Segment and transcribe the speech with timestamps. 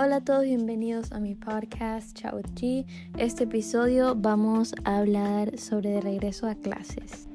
[0.00, 2.86] Hola a todos, bienvenidos a mi podcast Chao G.
[3.18, 7.28] Este episodio vamos a hablar sobre de regreso a clases.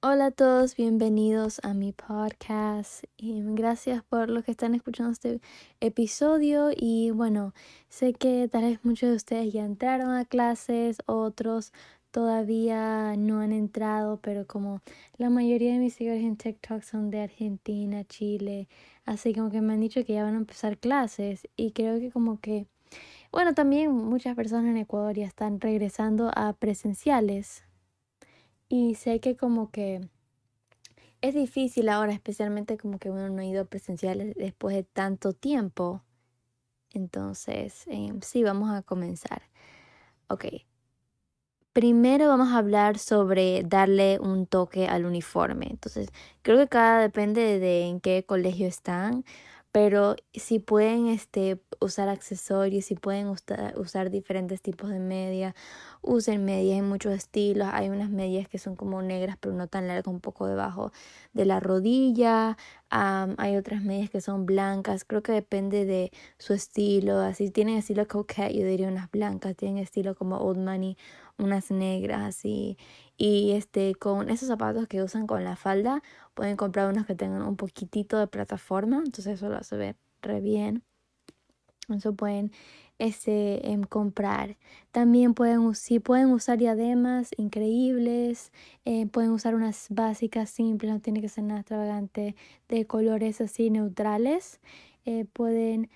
[0.00, 5.42] Hola a todos, bienvenidos a mi podcast y gracias por los que están escuchando este
[5.80, 7.52] episodio y bueno,
[7.90, 11.74] sé que tal vez muchos de ustedes ya entraron a clases, otros
[12.10, 14.80] todavía no han entrado, pero como
[15.18, 18.68] la mayoría de mis seguidores en TikTok son de Argentina, Chile,
[19.06, 22.10] así como que me han dicho que ya van a empezar clases y creo que
[22.10, 22.66] como que,
[23.32, 27.64] bueno, también muchas personas en Ecuador ya están regresando a presenciales
[28.68, 30.08] y sé que como que
[31.20, 35.32] es difícil ahora, especialmente como que uno no ha ido a presenciales después de tanto
[35.32, 36.02] tiempo.
[36.92, 39.42] Entonces, eh, sí, vamos a comenzar.
[40.28, 40.46] Ok,
[41.76, 45.66] Primero vamos a hablar sobre darle un toque al uniforme.
[45.68, 46.08] Entonces,
[46.40, 49.26] creo que cada depende de en qué colegio están,
[49.72, 55.54] pero si pueden este, usar accesorios, si pueden usar, diferentes tipos de medias,
[56.00, 57.68] usen medias en muchos estilos.
[57.70, 60.92] Hay unas medias que son como negras, pero no tan largas, un poco debajo
[61.34, 62.56] de la rodilla.
[62.90, 65.04] Hay otras medias que son blancas.
[65.04, 67.18] Creo que depende de su estilo.
[67.18, 69.56] Así tienen estilo coquette, yo diría unas blancas.
[69.56, 70.96] Tienen estilo como old money
[71.38, 72.78] unas negras así.
[73.16, 76.02] Y este, con esos zapatos que usan con la falda,
[76.34, 78.98] pueden comprar unos que tengan un poquitito de plataforma.
[78.98, 80.82] Entonces eso lo hace ver re bien.
[81.88, 82.52] Eso pueden
[82.98, 84.56] este, em, comprar.
[84.92, 88.52] También pueden, si pueden usar diademas increíbles,
[88.84, 92.36] eh, pueden usar unas básicas simples, no tiene que ser nada extravagante,
[92.68, 94.60] de colores así neutrales.
[95.04, 95.88] Eh, pueden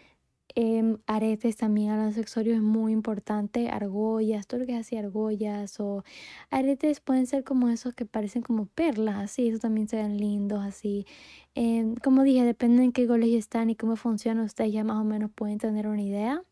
[0.57, 4.97] Em, aretes también a los accesorios es muy importante, argollas, todo lo que es así,
[4.97, 6.03] argollas o
[6.51, 10.64] aretes pueden ser como esos que parecen como perlas, así, eso también se ven lindos,
[10.64, 11.07] así.
[11.55, 15.05] Em, como dije, depende en qué colegio están y cómo funciona, ustedes ya más o
[15.05, 16.42] menos pueden tener una idea.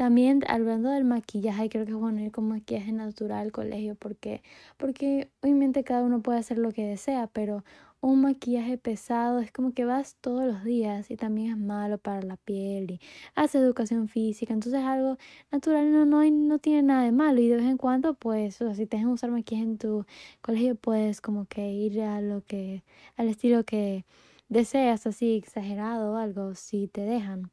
[0.00, 4.42] También hablando del maquillaje, creo que es bueno ir con maquillaje natural al colegio porque,
[4.78, 7.64] porque obviamente cada uno puede hacer lo que desea, pero
[8.00, 12.22] un maquillaje pesado es como que vas todos los días y también es malo para
[12.22, 13.00] la piel y
[13.34, 15.18] hace educación física, entonces algo
[15.52, 18.86] natural no, no, no tiene nada de malo y de vez en cuando pues, si
[18.86, 20.06] te dejan usar maquillaje en tu
[20.40, 22.84] colegio puedes como que ir a lo que,
[23.16, 24.06] al estilo que
[24.48, 27.50] deseas, así exagerado o algo, si te dejan.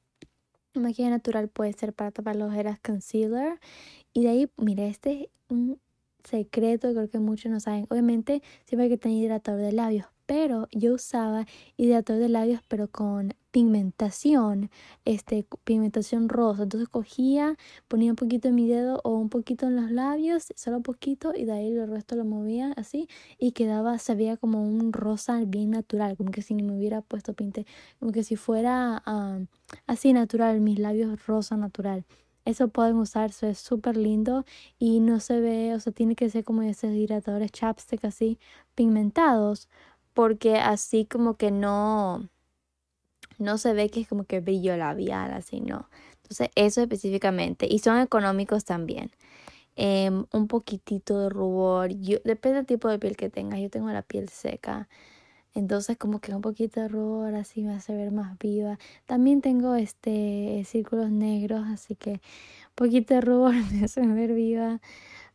[0.78, 3.60] El maquillaje natural puede ser para tapar las ojeras concealer
[4.14, 5.80] y de ahí, mira, este es un
[6.24, 7.88] secreto, creo que muchos no saben.
[7.90, 12.90] Obviamente siempre hay que tener hidratador de labios, pero yo usaba hidratador de labios pero
[12.90, 14.70] con pigmentación,
[15.04, 16.62] este, pigmentación rosa.
[16.62, 17.58] Entonces cogía,
[17.88, 21.34] ponía un poquito en mi dedo o un poquito en los labios, solo un poquito,
[21.36, 23.08] y de ahí el resto lo movía así
[23.40, 27.34] y quedaba, se veía como un rosa bien natural, como que si me hubiera puesto
[27.34, 27.66] pinte,
[27.98, 29.02] como que si fuera
[29.88, 32.06] así natural, mis labios rosa natural.
[32.46, 34.46] Eso pueden usarse, es súper lindo
[34.78, 38.38] y no se ve, o sea, tiene que ser como esos hidratadores chapstick así
[38.76, 39.68] pigmentados
[40.14, 42.30] porque así como que no,
[43.38, 45.90] no se ve que es como que brillo labial, así no.
[46.24, 47.68] Entonces eso específicamente.
[47.70, 49.12] Y son económicos también.
[49.76, 51.92] Em, un poquitito de rubor.
[51.92, 53.60] Yo, depende del tipo de piel que tengas.
[53.60, 54.90] Yo tengo la piel seca.
[55.54, 58.78] Entonces como que un poquito de rubor así me hace ver más viva.
[59.08, 62.20] También tengo este círculos negros, así que un
[62.76, 64.82] poquito de rubor me hace ver viva.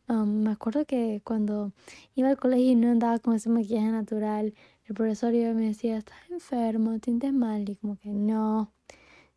[0.09, 1.71] Um, me acuerdo que cuando
[2.15, 4.53] iba al colegio y no andaba con ese maquillaje natural,
[4.85, 8.71] el profesor me decía, estás enfermo, te mal, y como que no.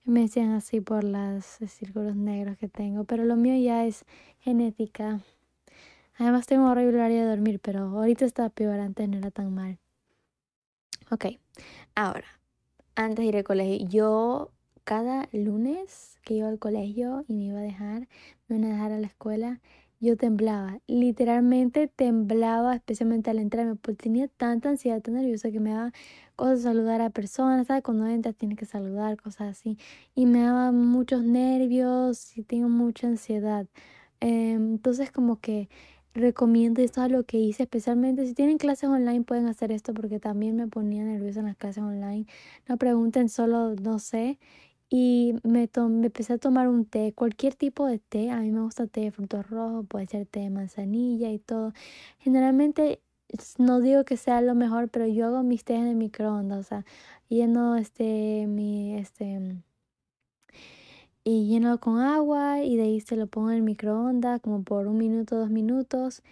[0.05, 4.05] Me decían así por los círculos negros que tengo, pero lo mío ya es
[4.39, 5.21] genética.
[6.19, 9.79] Además tengo horrible área de dormir, pero ahorita está peor, antes no era tan mal.
[11.11, 11.27] Ok,
[11.95, 12.27] ahora,
[12.95, 14.51] antes de ir al colegio, yo
[14.85, 18.09] cada lunes que iba al colegio y me iba a dejar,
[18.49, 19.61] me iban a dejar a la escuela,
[20.01, 25.71] yo temblaba, literalmente temblaba, especialmente al entrarme, porque tenía tanta ansiedad, tan nerviosa que me
[25.71, 25.93] daba
[26.37, 27.83] cosas saludar a personas, ¿sabes?
[27.83, 29.79] Cuando entras tienes que saludar, cosas así,
[30.15, 33.67] y me daba muchos nervios y tengo mucha ansiedad.
[34.21, 35.69] Em, entonces como que
[36.15, 40.19] recomiendo esto a lo que hice, especialmente si tienen clases online pueden hacer esto porque
[40.19, 42.27] también me ponía nerviosa en las clases online.
[42.69, 44.39] No pregunten solo, no sé,
[44.89, 48.31] y me, me empecé a tomar un té, cualquier tipo de té.
[48.31, 51.73] A mí me gusta té de frutos rojos, puede ser té de manzanilla y todo.
[52.21, 53.01] Generalmente
[53.59, 56.63] no digo que sea lo mejor, pero yo hago mis tés en el microondas, o
[56.63, 56.85] sea,
[57.29, 59.57] lleno este mi este
[61.25, 64.87] y lleno con agua y de ahí se lo pongo en el microondas como por
[64.87, 66.23] un minuto, dos minutos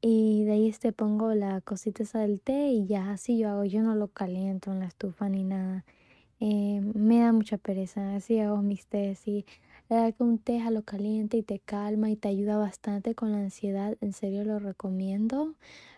[0.00, 3.82] y de ahí este pongo la cosita del té y ya así yo hago, yo
[3.82, 5.84] no lo caliento en la estufa ni nada.
[6.46, 9.46] Eh, me da mucha pereza, así hago mis tés y
[9.88, 13.14] la verdad que un té a lo caliente y te calma y te ayuda bastante
[13.14, 15.54] con la ansiedad, en serio lo recomiendo,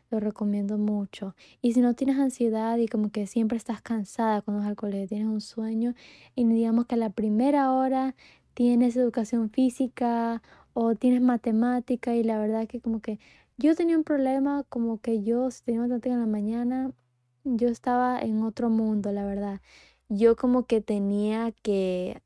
[0.08, 1.34] lo recomiendo mucho.
[1.62, 5.26] Y si no tienes ansiedad y como que siempre estás cansada cuando vas al tienes
[5.26, 5.94] un sueño
[6.36, 8.14] y digamos que a la primera hora
[8.54, 10.42] tienes educación física
[10.74, 13.18] o tienes matemática y la verdad que como que
[13.56, 16.92] yo tenía un problema como que yo si tenía matemática en la mañana,
[17.42, 19.60] yo estaba en otro mundo, la verdad
[20.08, 22.20] yo como que tenía que,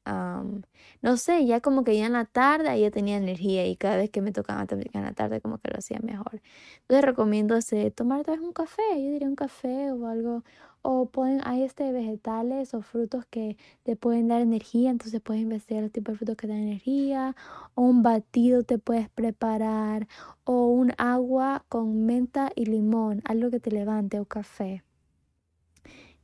[1.03, 4.11] no sé, ya como que ya en la tarde ya tenía energía y cada vez
[4.11, 6.43] que me tocaba matemática en la tarde como que lo hacía mejor.
[6.83, 10.45] Entonces recomiendo ese, tomar tal vez un café, yo diría un café o algo,
[10.83, 15.83] o pueden, hay este vegetales o frutos que te pueden dar energía, entonces puedes investigar
[15.83, 17.37] los tipos de frutos que dan energía,
[17.75, 20.09] o un batido te puedes preparar,
[20.45, 24.83] o un agua con menta y limón, algo que te levante, o café.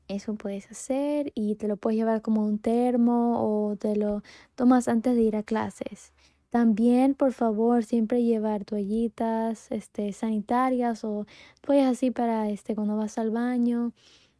[0.09, 4.23] Eso puedes hacer y te lo puedes llevar como un termo o te lo
[4.55, 6.13] tomas antes de ir a clases.
[6.51, 11.27] También, por favor, siempre llevar toallitas este, sanitarias o
[11.61, 13.93] toallas así para este, cuando vas al baño.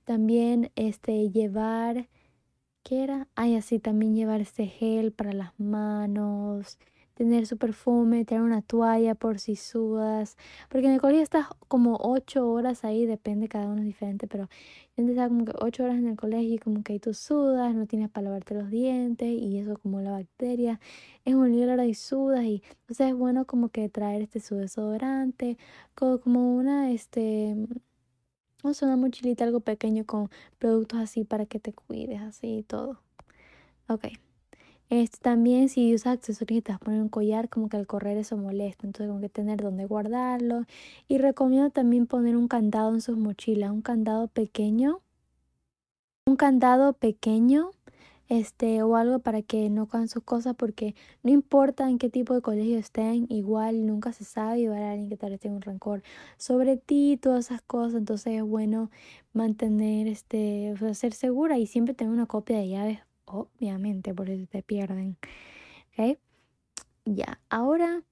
[0.05, 2.09] También este, llevar,
[2.85, 3.29] ¿qué era?
[3.35, 6.79] Ay, así también llevar este gel para las manos
[7.17, 10.37] tener su perfume, tener una toalla por si sudas,
[10.69, 14.49] porque en el colegio estás como ocho horas ahí, depende, cada uno es diferente, pero
[14.97, 17.75] yo estaba como que ocho horas en el colegio y como que ahí tú sudas,
[17.75, 20.79] no tienes para lavarte los dientes y eso como la bacteria,
[21.25, 25.57] es un lío y sudas y entonces es bueno como que traer este su desodorante,
[25.95, 27.57] como, una, este,
[28.63, 30.29] una mochilita, algo pequeño con
[30.59, 33.01] productos así para que te cuides, así y todo.
[33.89, 34.26] Ok.
[34.89, 38.17] Este, también si usas accesorios te vas a poner un collar, como que al correr
[38.19, 40.65] eso molesta, entonces como que tener donde guardarlo.
[41.09, 45.01] Y recomiendo también poner un candado en sus mochilas, un candado pequeño,
[46.27, 47.71] un candado pequeño,
[48.29, 52.35] este, o algo para que no cojan sus cosas, porque no importa en qué tipo
[52.35, 55.57] de colegio estén, igual nunca se sabe y va a alguien que tal vez tenga
[55.57, 56.03] un rencor
[56.37, 58.91] sobre ti, todas esas cosas, entonces es bueno
[59.33, 64.29] mantener, este, o sea, ser segura y siempre tener una copia de llaves obviamente, por
[64.29, 65.17] si te pierden.
[65.99, 66.19] ¿Ok?
[67.05, 68.03] Ya, ahora,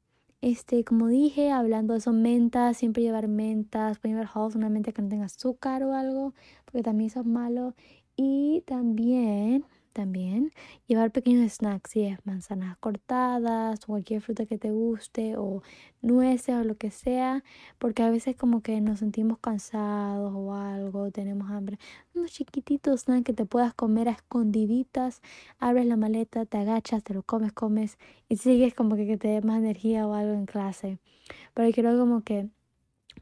[0.41, 4.93] este, como dije, hablando de eso, mentas, siempre llevar mentas, pueden llevar halls, una menta
[4.93, 6.35] que no tenga azúcar o algo,
[6.65, 7.75] porque también eso es malo.
[8.17, 9.65] Y también
[9.95, 10.53] también.
[10.87, 15.63] Llevar pequeños snacks, si es manzanas cortadas, o cualquier fruta que te guste, o
[16.03, 17.43] nueces o lo que sea,
[17.79, 21.79] porque a veces como que nos sentimos cansados o algo, tenemos hambre.
[22.15, 25.23] Unos chiquititos snacks que te puedas comer a escondiditas,
[25.59, 27.99] abres la maleta, te agachas, te lo comes, comes
[28.29, 30.99] y sigues como que, que te dé más energía o algo en clase.
[31.55, 32.49] Pero creo como que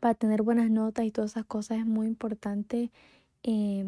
[0.00, 2.90] para tener buenas notas y todas esas cosas es muy importante.
[3.44, 3.84] Eh,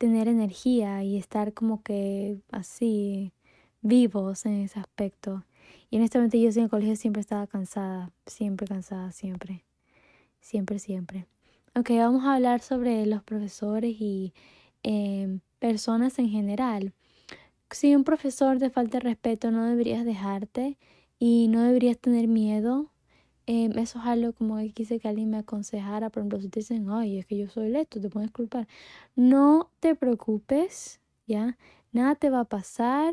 [0.00, 3.34] tener energía y estar como que así
[3.82, 5.44] vivos en ese aspecto.
[5.90, 9.66] Y honestamente yo en el colegio siempre estaba cansada, siempre cansada, siempre,
[10.40, 11.26] siempre, siempre.
[11.76, 14.32] Ok, vamos a hablar sobre los profesores y
[14.82, 16.94] em, personas en general.
[17.70, 20.78] Si un profesor te falta respeto, no deberías dejarte
[21.18, 22.89] y no deberías tener miedo
[23.52, 26.08] Em, eso es algo como que quise que alguien me aconsejara.
[26.10, 28.68] Por ejemplo, si te dicen, ay, es que yo soy lecto, te puedes culpar.
[29.16, 31.58] No te preocupes, ¿ya?
[31.92, 33.12] Nada te va a pasar.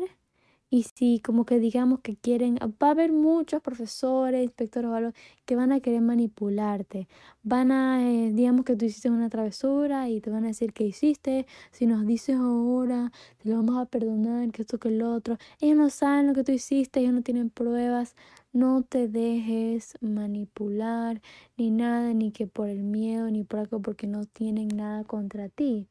[0.70, 5.12] Y si como que digamos que quieren, va a haber muchos profesores, inspectores o algo
[5.46, 7.08] que van a querer manipularte.
[7.42, 10.84] Van a, eh, digamos que tú hiciste una travesura y te van a decir que
[10.84, 11.46] hiciste.
[11.72, 15.38] Si nos dices ahora, te lo vamos a perdonar, que esto, que lo otro.
[15.60, 18.14] Ellos no saben lo que tú hiciste, ellos no tienen pruebas.
[18.58, 21.22] No te dejes manipular
[21.56, 25.48] ni nada, ni que por el miedo, ni por algo, porque no tienen nada contra
[25.48, 25.86] ti.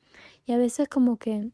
[0.45, 1.49] Y a veces como que,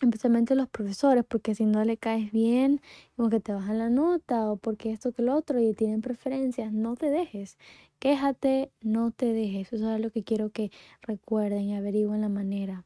[0.00, 2.80] especialmente los profesores, porque si no le caes bien,
[3.16, 6.72] como que te bajan la nota, o porque esto que lo otro, y tienen preferencias,
[6.72, 7.58] no te dejes.
[7.98, 9.72] Quéjate, no te dejes.
[9.72, 10.70] Eso es lo que quiero que
[11.02, 12.84] recuerden y averigüen la manera.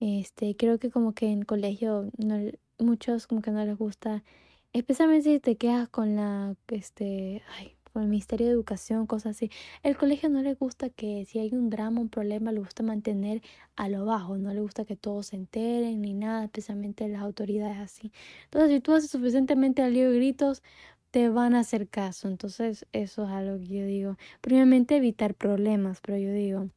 [0.00, 2.38] Este, creo que como que en colegio no,
[2.78, 4.24] muchos como que no les gusta
[4.72, 9.50] especialmente si te quedas con la, este, ay, con el Ministerio de Educación, cosas así.
[9.82, 13.42] El colegio no le gusta que si hay un drama, un problema, le gusta mantener
[13.76, 17.78] a lo bajo, no le gusta que todos se enteren ni nada, especialmente las autoridades
[17.78, 18.12] así.
[18.44, 20.62] Entonces, si tú haces suficientemente al lío y gritos,
[21.10, 22.28] te van a hacer caso.
[22.28, 24.16] Entonces, eso es algo que yo digo.
[24.40, 26.70] Primeramente, evitar problemas, pero yo digo,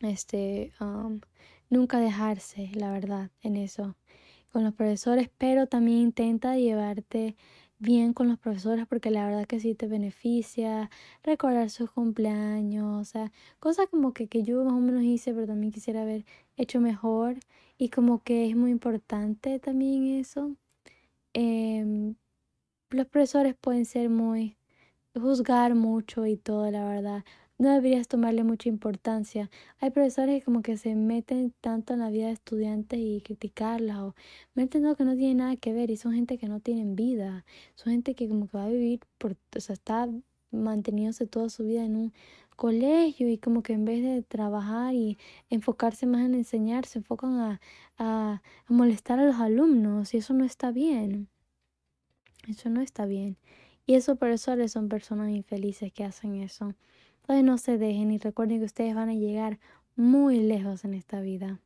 [0.00, 1.20] este, um,
[1.70, 3.96] nunca dejarse, la verdad, en eso
[4.54, 7.36] con los profesores, pero también intenta llevarte
[7.80, 10.90] bien con los profesores porque la verdad que sí te beneficia,
[11.24, 15.48] recordar sus cumpleaños, o sea, cosas como que, que yo más o menos hice, pero
[15.48, 16.24] también quisiera haber
[16.56, 17.36] hecho mejor
[17.78, 20.56] y como que es muy importante también eso.
[21.34, 22.16] Em,
[22.90, 24.56] los profesores pueden ser muy,
[25.14, 27.24] juzgar mucho y todo, la verdad.
[27.56, 29.48] No deberías tomarle mucha importancia.
[29.78, 34.04] Hay profesores que como que se meten tanto en la vida de estudiantes y criticarla
[34.04, 34.14] o
[34.54, 37.44] meten lo que no tiene nada que ver y son gente que no tienen vida.
[37.76, 40.08] Son gente que como que va a vivir por, o sea, está
[40.50, 42.12] manteniéndose toda su vida en un
[42.56, 45.18] colegio y como que en vez de trabajar y
[45.50, 47.60] enfocarse más en enseñar, se enfocan a,
[47.98, 51.28] a, a molestar a los alumnos y eso no está bien.
[52.48, 53.36] Eso no está bien.
[53.86, 56.74] Y esos profesores son personas infelices que hacen eso.
[57.24, 59.58] Entonces no se dejen y recuerden que ustedes van a llegar
[59.96, 61.58] muy lejos en esta vida.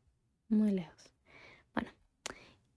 [0.49, 1.13] Muy lejos.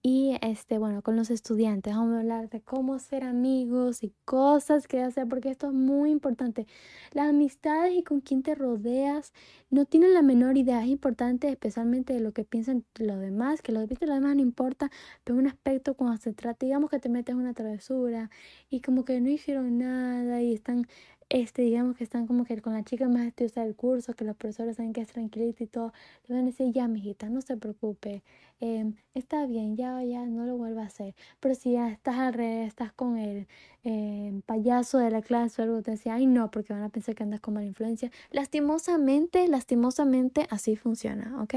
[0.04, 4.88] Y este, bueno, con los estudiantes vamos a hablar de cómo ser amigos y cosas
[4.88, 6.66] que hacer, porque esto es muy importante.
[7.12, 9.32] Las amistades y con quién te rodeas
[9.70, 10.82] no tienen la menor idea.
[10.82, 14.42] Es importante, especialmente de lo que piensan los demás, que lo que los demás no
[14.42, 14.90] importa,
[15.22, 18.28] pero un aspecto cuando se trata, digamos que te metes una travesura
[18.70, 20.88] y como que no hicieron nada y están
[21.32, 24.36] este, digamos que están como que con la chica más estudiosa del curso, que los
[24.36, 25.90] profesores saben que es tranquilita y todo,
[26.26, 28.22] le van a decir, ya, mijita, no se preocupe,
[28.60, 31.14] eh, está bien, ya, ya, no lo vuelva a hacer.
[31.40, 33.48] Pero si ya estás alrededor, estás con el
[33.82, 37.14] eh, payaso de la clase o algo, te decía, ay, no, porque van a pensar
[37.14, 38.10] que andas con mala influencia.
[38.30, 41.54] Lastimosamente, lastimosamente, así funciona, ¿ok?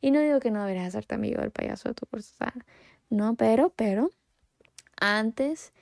[0.00, 2.54] Y no digo que no deberías hacerte amigo del payaso de tu curso, o sea,
[3.10, 4.10] no, pero, pero,
[4.96, 5.74] antes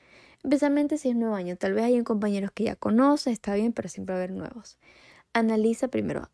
[0.43, 1.57] especialmente si es nuevo año.
[1.57, 4.79] Tal vez hay compañeros que ya conoce, está bien, pero siempre va a haber nuevos.
[5.33, 6.29] Analiza primero.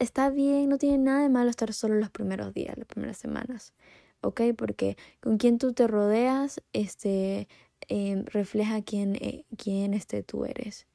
[0.00, 3.74] está bien, no tiene nada de malo estar solo los primeros días, las primeras semanas.
[4.22, 4.42] ¿Ok?
[4.56, 7.48] Porque con quien tú te rodeas, este,
[7.88, 10.86] em, refleja quién, eh, quién este, tú eres.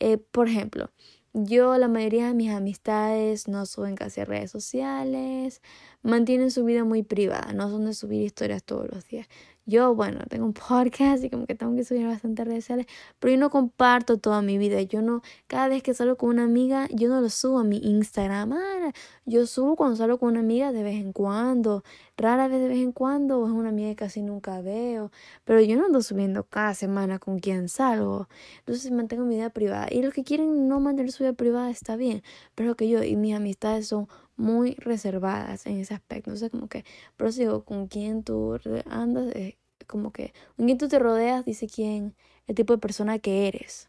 [0.00, 0.90] Eh, por ejemplo,
[1.38, 5.60] yo, la mayoría de mis amistades no suben casi a redes sociales,
[6.02, 9.28] mantienen su vida muy privada, no son de subir historias todos los días.
[9.68, 12.86] Yo, bueno, tengo un podcast y como que tengo que subir bastante redes sociales,
[13.18, 14.80] pero yo no comparto toda mi vida.
[14.82, 17.78] Yo no, cada vez que salgo con una amiga, yo no lo subo a mi
[17.78, 18.52] Instagram.
[18.52, 18.92] Ah,
[19.24, 21.82] yo subo cuando salgo con una amiga de vez en cuando,
[22.16, 25.10] rara vez de vez en cuando, o es una amiga que casi nunca veo,
[25.44, 28.28] pero yo no ando subiendo cada semana con quien salgo.
[28.60, 29.88] Entonces mantengo mi vida privada.
[29.90, 32.22] Y los que quieren no mantener su vida privada está bien,
[32.54, 34.06] pero que yo y mis amistades son
[34.36, 36.30] muy reservadas en ese aspecto.
[36.30, 36.84] Entonces, como que,
[37.16, 41.68] pero digo, con quién tú andas, eh, como que, con quién tú te rodeas, dice
[41.68, 42.14] quién,
[42.46, 43.88] el tipo de persona que eres.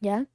[0.00, 0.28] ¿Ya?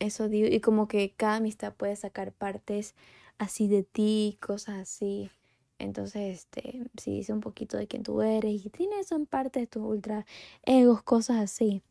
[0.00, 2.94] Eso digo, y como que cada amistad puede sacar partes
[3.38, 5.30] así de ti, cosas así.
[5.78, 9.60] Entonces, este, si dice un poquito de quién tú eres y tiene eso en parte
[9.60, 10.26] de tus ultra
[10.62, 11.82] egos, cosas así.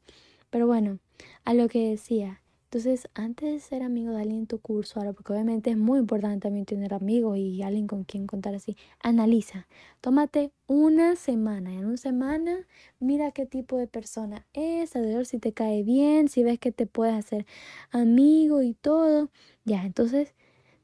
[0.49, 0.99] Pero bueno,
[1.45, 5.11] a lo que decía, entonces, antes de ser amigo de alguien en tu curso, ahora,
[5.11, 9.67] porque obviamente es muy importante también tener amigos y alguien con quien contar así, analiza.
[10.01, 11.73] Tómate una semana.
[11.73, 12.67] En una semana,
[12.99, 16.71] mira qué tipo de persona es, a ver si te cae bien, si ves que
[16.71, 17.47] te puedes hacer
[17.89, 19.31] amigo y todo.
[19.65, 20.35] Ya, entonces,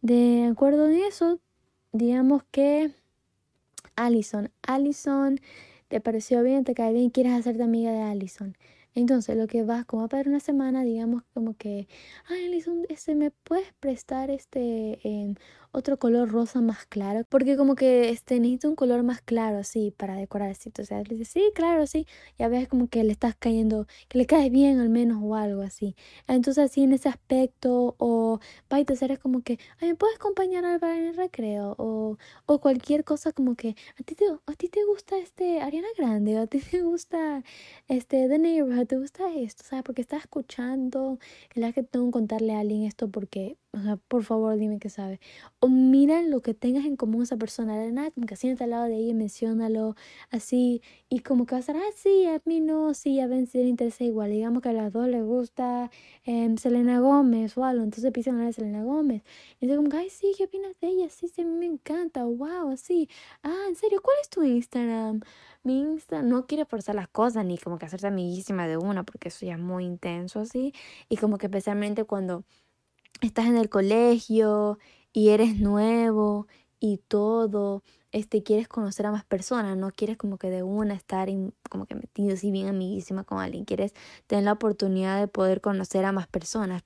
[0.02, 1.40] de acuerdo en eso,
[1.92, 2.94] digamos que
[3.96, 5.40] Allison, Allison,
[5.88, 8.58] te pareció bien, te cae bien, quieres hacerte amiga de Allison.
[8.96, 11.88] Entonces, lo que vas, como va a pasar una semana, digamos como que,
[12.28, 15.36] ay, Alison, este, ¿me puedes prestar este, em,
[15.76, 19.92] otro color rosa más claro, porque como que este, necesito un color más claro así
[19.96, 20.72] para decorar así.
[20.76, 22.08] Sea, le dice, sí, claro, sí.
[22.38, 25.62] Ya ves como que le estás cayendo, que le caes bien al menos o algo
[25.62, 25.96] así.
[26.28, 28.40] Entonces así en ese aspecto o
[28.72, 31.76] va y te es como que, ay, ¿me puedes acompañar al bar en el recreo?
[31.78, 35.88] O, o cualquier cosa como que, ¿a ti, te, ¿a ti te gusta este Ariana
[35.98, 36.40] Grande?
[36.40, 37.44] ¿O a ti te gusta
[37.88, 38.88] este The Neighborhood?
[38.88, 39.64] ¿Te gusta esto?
[39.64, 41.20] Sea, porque estás escuchando,
[41.54, 44.90] la que tengo que contarle a alguien esto porque o sea, por favor, dime que
[44.90, 45.20] sabe.
[45.60, 47.78] O mira lo que tengas en común esa persona.
[47.78, 49.96] De nada, como que siéntate al lado de ella y menciónalo
[50.32, 50.82] así.
[51.10, 53.58] Y como que vas a decir, ah, sí, a mí no, sí, a Ben sí
[53.58, 54.32] le interesa igual.
[54.32, 55.92] Digamos que a las dos les gusta
[56.24, 57.84] eh, Selena Gómez o algo.
[57.84, 59.24] Entonces empiezan a hablar de Selena Gómez.
[59.60, 61.10] Y entonces como ay, sí, ¿qué opinas de ella?
[61.10, 62.24] Sí, sí, a mí me encanta.
[62.24, 63.10] Wow, así.
[63.44, 65.20] Ah, en serio, ¿cuál es tu Instagram?
[65.64, 69.30] Mi Instagram no quiere forzar las cosas ni como que hacerse amiguísima de una porque
[69.30, 70.74] eso ya es muy intenso así.
[71.10, 72.46] Y como que especialmente cuando
[73.22, 74.80] estás en el colegio
[75.14, 76.48] y eres nuevo
[76.80, 81.30] y todo, este, quieres conocer a más personas, no quieres como que de una estar
[81.70, 83.94] como que metido así bien amiguísima con alguien, quieres
[84.28, 86.84] tener la oportunidad de poder conocer a más personas.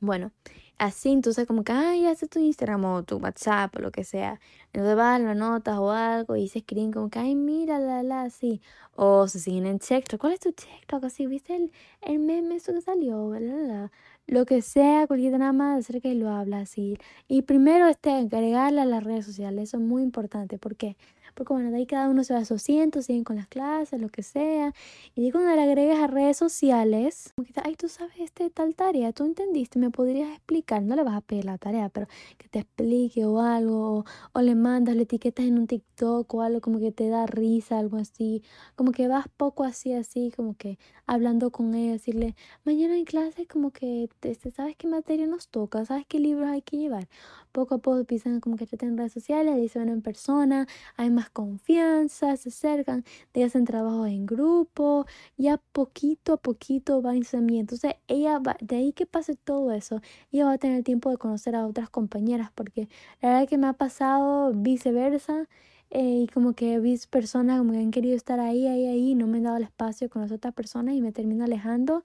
[0.00, 0.32] Bueno,
[0.78, 4.40] así, entonces como que, ay, hace tu Instagram o tu WhatsApp o lo que sea.
[4.72, 8.22] Entonces vas, lo notas o algo y se escriben como que, ay, mira, la, la,
[8.22, 8.62] así.
[8.94, 10.20] O se siguen en TikTok.
[10.20, 11.04] ¿Cuál es tu TikTok?
[11.04, 13.32] Así, ¿viste el, el meme eso que salió?
[13.34, 13.92] La, la, la.
[14.28, 16.96] Lo que sea, cualquier más, acerca y lo habla así.
[17.28, 19.64] Y primero, este, agregarle a las redes sociales.
[19.70, 20.58] Eso es muy importante.
[20.58, 20.96] ¿Por qué?
[21.34, 24.00] Porque bueno, de ahí cada uno se va a su asiento, siguen con las clases,
[24.00, 24.72] lo que sea.
[25.14, 29.12] Y cuando le agregues a redes sociales, como que, ay, tú sabes este tal tarea,
[29.12, 32.06] tú entendiste, me podrías explicar, no le vas a pedir la tarea, pero
[32.38, 36.60] que te explique o algo, o, le mandas, le etiquetas en un TikTok o algo
[36.60, 38.42] como que te da risa, algo así,
[38.76, 43.46] como que vas poco así, así, como que hablando con ella, decirle, mañana en clase
[43.46, 45.84] como que, este, ¿sabes qué materia nos toca?
[45.84, 47.08] ¿Sabes qué libros hay que llevar?
[47.52, 51.10] Poco a poco empiezan como que en redes sociales, ahí se ven en persona, hay
[51.10, 57.60] más confianza, se acercan, te hacen trabajo en grupo, ya poquito a poquito va enseñando.
[57.60, 60.00] Entonces ella va, de ahí que pase todo eso,
[60.30, 62.88] ella va a tener tiempo de conocer a otras compañeras, porque
[63.20, 65.48] la verdad que me ha pasado viceversa.
[65.94, 69.26] Eh, y como que visto personas como que han querido estar ahí, ahí, ahí, no
[69.26, 72.02] me han dado el espacio con las otras personas y me termino alejando.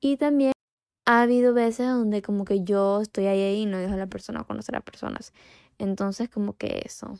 [0.00, 0.52] Y también
[1.06, 4.08] ha habido veces donde como que yo estoy ahí, ahí y no dejo a la
[4.08, 5.32] persona conocer a personas.
[5.78, 7.18] Entonces como que eso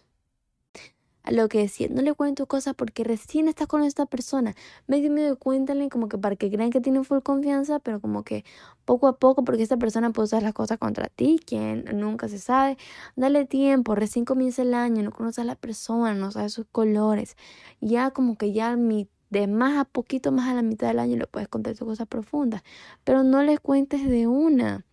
[1.30, 4.54] lo que decía, no le cuento cosas porque recién estás con esta persona.
[4.86, 8.44] Medio medio cuéntale como que para que crean que tienen full confianza, pero como que
[8.84, 12.38] poco a poco, porque esta persona puede usar las cosas contra ti, quien nunca se
[12.38, 12.78] sabe.
[13.16, 17.36] Dale tiempo, recién comienza el año, no conoces a la persona, no sabes sus colores.
[17.80, 21.16] Ya como que ya mi de más a poquito más a la mitad del año
[21.16, 22.62] le puedes contar tus cosas profundas,
[23.04, 24.86] pero no le cuentes de una,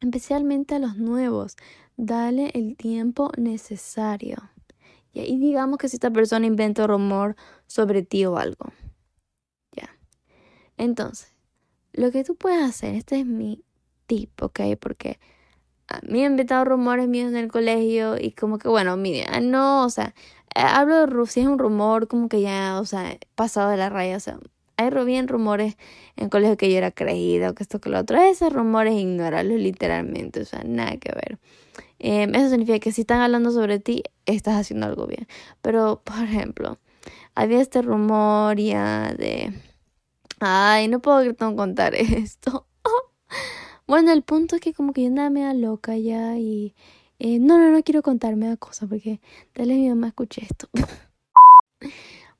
[0.00, 1.56] especialmente a los nuevos.
[1.96, 4.51] Dale el tiempo necesario.
[5.12, 8.72] Y digamos que si esta persona inventa rumor sobre ti o algo.
[9.72, 9.90] Ya.
[10.76, 11.34] Entonces,
[11.92, 13.62] lo que tú puedes hacer, este es mi
[14.06, 14.60] tip, ¿ok?
[14.80, 15.18] Porque
[15.88, 19.84] a mí he inventado rumores míos en el colegio y como que, bueno, mira, no,
[19.84, 20.14] o sea,
[20.54, 23.90] eh, hablo de si es un rumor, como que ya, o sea, pasado de la
[23.90, 24.38] raya, o sea,
[24.76, 25.76] hay bien rumores
[26.16, 28.20] en colegio que yo era creído, que esto, que lo otro.
[28.20, 31.38] Esos rumores ignóralo literalmente, o sea, nada que ver.
[32.02, 35.28] Em, eso significa que si están hablando sobre ti, estás haciendo algo bien.
[35.62, 36.78] Pero, por ejemplo,
[37.34, 39.54] había este rumor ya de...
[40.40, 42.66] Ay, no puedo contar esto.
[43.86, 46.74] bueno, el punto es que como que yo andaba media loca ya y...
[47.20, 49.20] Eh, no, no, no quiero contarme la cosa porque
[49.52, 50.68] tal vez mi mamá escuche esto.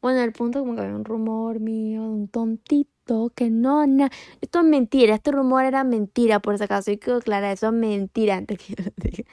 [0.03, 4.09] bueno, el punto como que había un rumor mío, un tontito que no, no,
[4.41, 7.73] esto es mentira, este rumor era mentira por si acaso, y quiero aclarar, eso es
[7.73, 9.25] mentira antes que yo lo diga.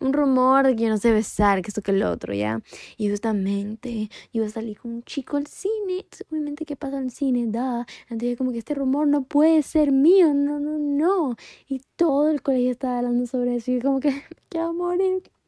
[0.00, 2.62] Un rumor de que yo no sé besar, que esto que lo otro, ¿ya?
[2.98, 7.46] Y justamente iba a salir con un chico al cine, obviamente, ¿qué pasa el cine?
[7.48, 11.36] Da, entonces como que este rumor no puede ser mío, no, no, no.
[11.66, 15.39] Y todo el colegio estaba hablando sobre eso, y como que me quiero morir, ¿por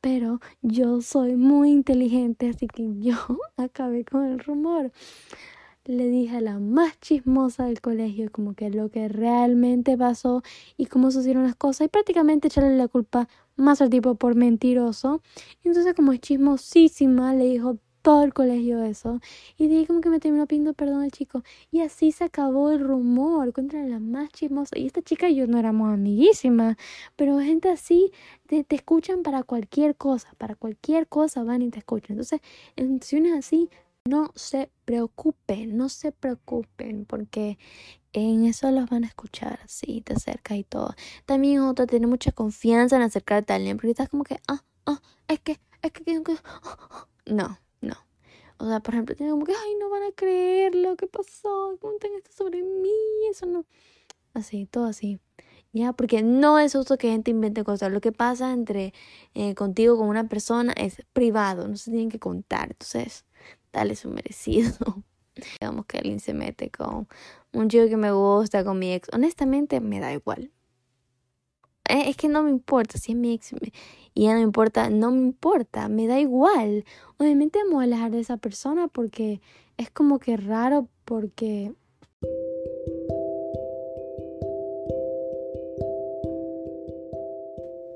[0.00, 3.14] Pero yo soy muy inteligente, así que yo
[3.56, 4.92] acabé con el rumor
[5.84, 10.42] le dije a la más chismosa del colegio como que lo que realmente pasó
[10.76, 15.22] y cómo sucedieron las cosas y prácticamente echarle la culpa más al tipo por mentiroso.
[15.64, 19.20] Entonces como es chismosísima le dijo todo el colegio eso
[19.56, 22.80] y dije como que me terminó pidiendo perdón al chico y así se acabó el
[22.80, 26.76] rumor contra la más chismosa y esta chica y yo no éramos amiguísimas
[27.16, 28.12] pero gente así
[28.46, 32.40] te, escuchan para cualquier cosa para cualquier cosa van y te escuchan entonces
[32.76, 33.70] en situaciones así
[34.04, 37.58] no se preocupen, no se preocupen, porque
[38.12, 40.94] en eso los van a escuchar, sí, te acercas y todo.
[41.26, 45.00] También otra, tener mucha confianza en acercarte a alguien, porque estás como que, ah, ah,
[45.28, 46.24] es que, es que, que, no,
[47.26, 47.58] no.
[48.60, 51.78] O sea, por ejemplo, tiene como que, ay, no van a creer lo que pasó,
[51.80, 52.90] cuenten esto sobre mí,
[53.30, 53.64] eso no.
[54.34, 55.18] Así, todo así.
[55.72, 55.92] ¿ya?
[55.92, 57.92] Porque no es justo que gente invente cosas.
[57.92, 58.92] Lo que pasa entre
[59.34, 62.68] eh, contigo con una persona es privado, no se tienen que contar.
[62.70, 63.24] Entonces,
[63.72, 64.72] dale su merecido.
[65.60, 67.08] Digamos que alguien se mete con
[67.52, 69.08] un chico que me gusta, con mi ex.
[69.12, 70.50] Honestamente, me da igual.
[71.88, 73.52] Eh, es que no me importa si es mi ex
[74.14, 76.84] y ya no importa, no me importa, me da igual.
[77.18, 79.40] Obviamente vamos a alejar de esa persona porque
[79.76, 81.72] es como que raro porque...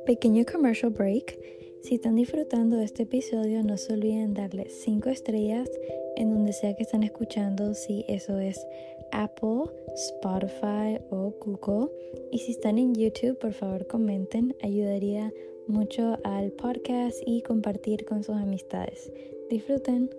[0.07, 1.39] Pequeño commercial break.
[1.83, 5.69] Si están disfrutando de este episodio, no se olviden darle 5 estrellas
[6.17, 8.67] en donde sea que están escuchando, si eso es
[9.13, 11.91] Apple, Spotify o Google.
[12.31, 15.33] Y si están en YouTube, por favor comenten, ayudaría
[15.69, 19.13] mucho al podcast y compartir con sus amistades.
[19.51, 20.11] Disfruten.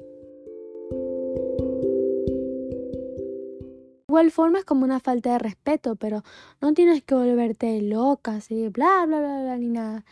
[4.15, 6.23] igual forma es como una falta de respeto, pero
[6.61, 10.05] no tienes que volverte loca, así, bla, bla, bla, bla, ni nada.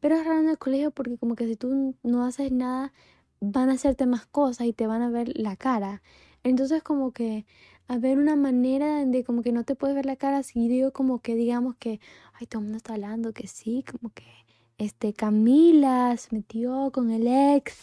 [0.00, 2.94] Pero es raro en el colegio porque como que si tú no haces nada,
[3.38, 6.00] van a hacerte más cosas y te van a ver la cara.
[6.42, 7.44] Entonces como que
[7.86, 11.20] haber una manera de como que no te puedes ver la cara si digo como
[11.20, 12.00] que digamos que,
[12.32, 14.24] ay, todo el mundo está hablando que sí, como que
[14.80, 17.76] este Camila se metió con el ex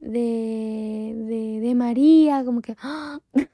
[0.00, 2.76] de, de, de María, como que...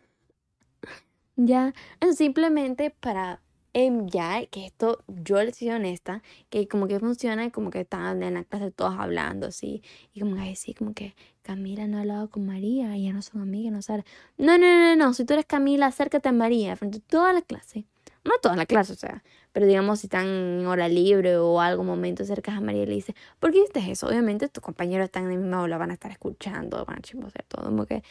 [1.37, 1.75] Ya,
[2.17, 7.71] simplemente para em, ya, que esto yo les soy honesta, que como que funciona, como
[7.71, 9.83] que están en la clase todos hablando así,
[10.13, 13.73] y como que como que Camila no ha hablado con María, ya no son amigas,
[13.73, 14.05] no saben.
[14.39, 17.43] No, no, no, no, si tú eres Camila, acércate a María frente a toda la
[17.43, 17.85] clase.
[18.25, 21.85] No toda la clase, o sea, pero digamos si están en hora libre o algo
[21.85, 24.09] momento acercas a María le dices, ¿por qué hiciste eso?
[24.09, 27.45] Obviamente tus compañeros están en el mismo aula, van a estar escuchando, van a chismosear
[27.49, 28.03] todo, como que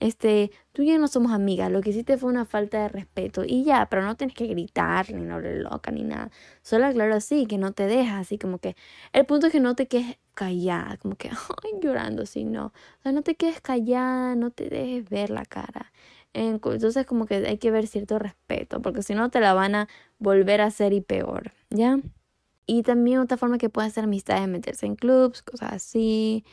[0.00, 3.44] este, tú y yo no somos amigas, lo que hiciste fue una falta de respeto
[3.46, 6.30] y ya, pero no tienes que gritar ni no loca ni nada.
[6.62, 8.76] Solo aclaro así, que no te dejas, así como que
[9.12, 11.30] el punto es que no te quedes callada, como que
[11.64, 12.66] ay, llorando así, no.
[12.66, 15.92] O sea, no te quedes callada, no te dejes ver la cara.
[16.36, 19.88] Entonces como que hay que ver cierto respeto, porque si no te la van a
[20.18, 21.98] volver a hacer y peor, ¿ya?
[22.66, 26.44] Y también otra forma que puedes hacer amistades, meterse en clubs, cosas así.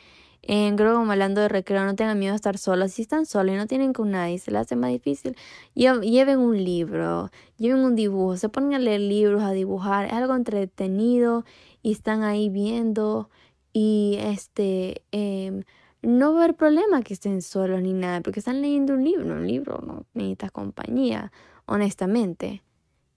[0.42, 2.92] En, creo hablando de recreo, no tengan miedo a estar solos.
[2.92, 5.36] Si están solos y no tienen con nadie, se les hace más difícil.
[5.74, 10.06] Lleven un libro, lleven un dibujo, se ponen a leer libros, a dibujar.
[10.06, 11.44] Es algo entretenido
[11.82, 13.30] y están ahí viendo.
[13.72, 15.64] Y este, eh,
[16.04, 19.34] no va a haber problema que estén solos ni nada, porque están leyendo un libro.
[19.34, 21.32] Un libro no necesita compañía,
[21.66, 22.62] honestamente.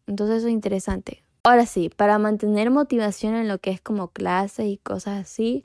[0.07, 1.23] Entonces eso es interesante.
[1.43, 5.63] Ahora sí, para mantener motivación en lo que es como clase y cosas así,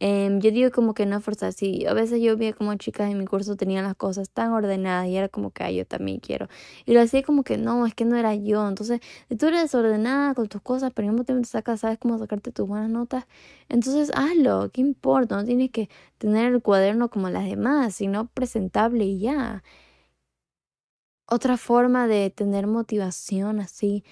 [0.00, 3.18] Em, yo digo como que no forzar, sí, a veces yo vi como chicas en
[3.18, 6.48] mi curso tenían las cosas tan ordenadas y era como que yo también quiero.
[6.86, 8.66] Y lo hacía como que no, es que no era yo.
[8.68, 11.98] Entonces, si tú eres desordenada con tus cosas, pero al mismo tiempo te sacas, sabes
[11.98, 13.26] cómo sacarte tus buenas notas,
[13.68, 15.36] entonces hazlo, ¿qué importa?
[15.36, 19.62] No tienes que tener el cuaderno como las demás, sino presentable y ya.
[21.30, 24.02] Otra forma de tener motivación así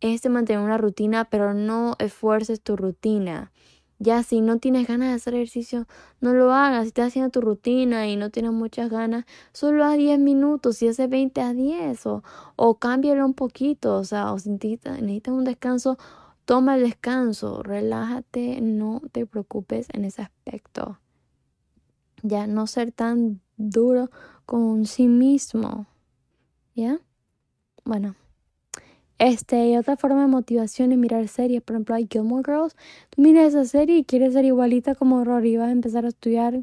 [0.00, 3.50] es de mantener una rutina, pero no esfuerces tu rutina.
[3.98, 5.86] Ya si no tienes ganas de hacer ejercicio,
[6.20, 6.82] no lo hagas.
[6.82, 10.76] Si estás haciendo tu rutina y no tienes muchas ganas, solo haz 10 minutos.
[10.76, 12.22] Si hace 20 a 10 o,
[12.56, 13.96] o cámbialo un poquito.
[13.96, 15.98] O sea, o si necesitas, necesitas un descanso,
[16.44, 17.62] toma el descanso.
[17.62, 20.98] Relájate, no te preocupes en ese aspecto.
[22.22, 24.10] Ya no ser tan duro
[24.44, 25.86] con sí mismo.
[26.74, 27.00] ¿Ya?
[27.84, 28.14] Bueno.
[29.18, 31.62] Este, y otra forma de motivación es mirar series.
[31.62, 32.76] Por ejemplo, hay Gilmore Girls.
[33.10, 35.56] Tú miras esa serie y quieres ser igualita como Rory.
[35.56, 36.62] Vas a empezar a estudiar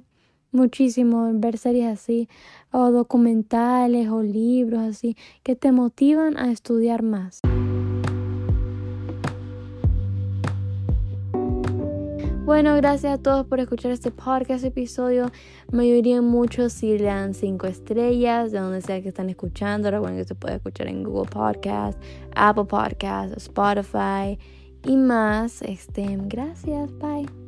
[0.51, 2.29] muchísimo, ver series así,
[2.71, 7.41] o documentales, o libros así, que te motivan a estudiar más.
[12.45, 15.31] Bueno, gracias a todos por escuchar este podcast episodio.
[15.71, 19.89] Me ayudaría mucho si le dan 5 estrellas de donde sea que están escuchando.
[19.89, 21.97] Recuerden que se puede escuchar en Google Podcast,
[22.35, 24.37] Apple Podcast, Spotify
[24.83, 25.61] y más.
[25.61, 27.42] Este, gracias, bye.